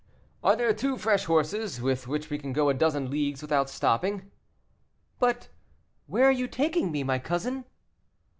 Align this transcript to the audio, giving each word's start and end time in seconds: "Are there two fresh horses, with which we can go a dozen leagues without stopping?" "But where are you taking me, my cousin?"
"Are 0.43 0.55
there 0.55 0.73
two 0.73 0.97
fresh 0.97 1.25
horses, 1.25 1.79
with 1.79 2.07
which 2.07 2.31
we 2.31 2.39
can 2.39 2.53
go 2.53 2.69
a 2.69 2.73
dozen 2.73 3.11
leagues 3.11 3.43
without 3.43 3.69
stopping?" 3.69 4.31
"But 5.19 5.49
where 6.07 6.25
are 6.25 6.31
you 6.31 6.47
taking 6.47 6.91
me, 6.91 7.03
my 7.03 7.19
cousin?" 7.19 7.65